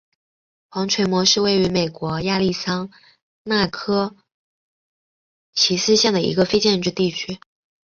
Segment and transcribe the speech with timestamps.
[0.69, 2.89] 黄锤磨是位于美国亚利桑
[3.43, 4.15] 那州科
[5.53, 7.39] 奇斯县的一个非建制地区。